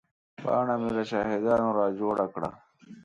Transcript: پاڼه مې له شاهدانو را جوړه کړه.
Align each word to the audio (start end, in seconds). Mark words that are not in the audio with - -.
پاڼه 0.43 0.75
مې 0.81 0.89
له 0.97 1.03
شاهدانو 1.09 1.69
را 1.77 1.87
جوړه 1.99 2.25
کړه. 2.33 2.49